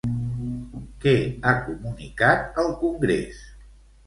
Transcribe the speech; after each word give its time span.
Què 1.03 1.13
ha 1.49 1.53
comunicat 1.67 2.59
al 2.65 2.73
congrés? 2.81 3.45